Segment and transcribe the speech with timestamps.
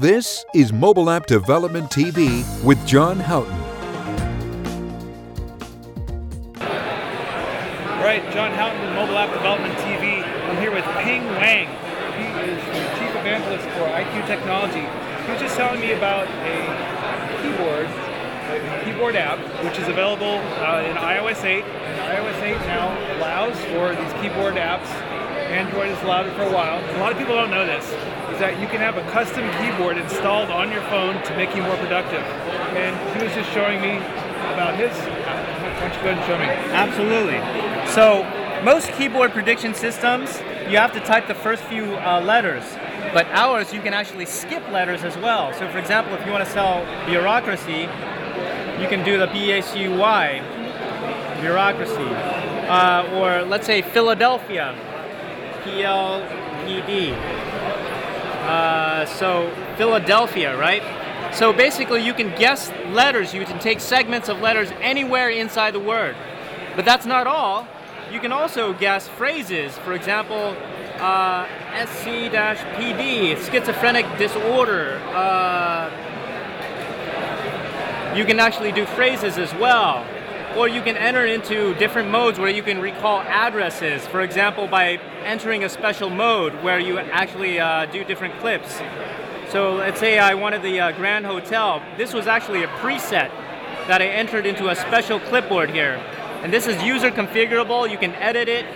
[0.00, 3.52] This is Mobile App Development TV with John Houghton.
[8.00, 10.24] Right, John Houghton with Mobile App Development TV.
[10.24, 11.68] I'm here with Ping Wang.
[12.16, 14.80] He is the Chief Evangelist for IQ Technology.
[15.26, 20.80] He was just telling me about a keyboard, a keyboard app, which is available uh,
[20.80, 21.62] in iOS 8.
[21.62, 22.88] And iOS 8 now
[23.18, 25.09] allows for these keyboard apps.
[25.50, 26.78] Android has allowed it for a while.
[26.78, 29.98] A lot of people don't know this, is that you can have a custom keyboard
[29.98, 32.22] installed on your phone to make you more productive.
[32.78, 33.98] And he was just showing me
[34.54, 34.94] about his.
[34.94, 36.46] Why don't you go ahead and show me?
[36.70, 37.38] Absolutely.
[37.90, 38.22] So
[38.64, 40.38] most keyboard prediction systems,
[40.70, 42.62] you have to type the first few uh, letters.
[43.12, 45.52] But ours, you can actually skip letters as well.
[45.54, 47.88] So for example, if you want to sell bureaucracy,
[48.80, 50.42] you can do the B-A-C-Y,
[51.40, 52.14] bureaucracy.
[52.70, 54.76] Uh, or let's say Philadelphia,
[55.64, 57.12] P-L-E-D.
[58.46, 60.82] Uh, so Philadelphia, right?
[61.34, 63.32] So basically, you can guess letters.
[63.32, 66.16] You can take segments of letters anywhere inside the word.
[66.74, 67.66] But that's not all.
[68.10, 69.76] You can also guess phrases.
[69.78, 70.56] For example,
[70.98, 71.46] uh,
[71.86, 75.00] SC-PD, schizophrenic disorder.
[75.14, 75.90] Uh,
[78.16, 80.04] you can actually do phrases as well.
[80.56, 84.04] Or you can enter into different modes where you can recall addresses.
[84.08, 88.80] For example, by entering a special mode where you actually uh, do different clips.
[89.50, 91.80] So let's say I wanted the uh, Grand Hotel.
[91.96, 93.30] This was actually a preset
[93.86, 96.02] that I entered into a special clipboard here.
[96.42, 97.88] And this is user configurable.
[97.88, 98.66] You can edit it.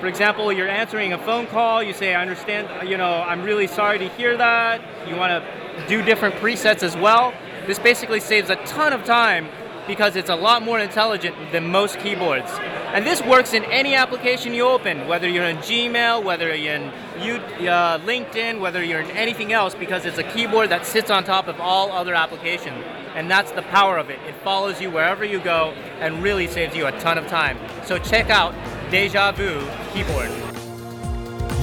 [0.00, 1.82] For example, you're answering a phone call.
[1.82, 4.80] You say, I understand, you know, I'm really sorry to hear that.
[5.08, 7.32] You want to do different presets as well.
[7.66, 9.48] This basically saves a ton of time
[9.86, 12.50] because it's a lot more intelligent than most keyboards.
[12.94, 16.82] And this works in any application you open, whether you're in Gmail, whether you're in
[16.84, 21.48] uh, LinkedIn, whether you're in anything else, because it's a keyboard that sits on top
[21.48, 22.84] of all other applications.
[23.14, 24.18] And that's the power of it.
[24.28, 27.58] It follows you wherever you go and really saves you a ton of time.
[27.84, 28.54] So check out
[28.90, 29.60] Deja Vu
[29.92, 30.30] Keyboard.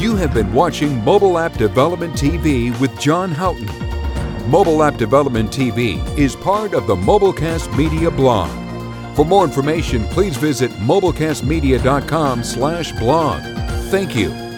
[0.02, 3.91] You have been watching Mobile App Development TV with John Houghton.
[4.48, 8.50] Mobile App Development TV is part of the Mobilecast Media blog.
[9.16, 13.42] For more information, please visit mobilecastmedia.com/blog.
[13.92, 14.51] Thank you.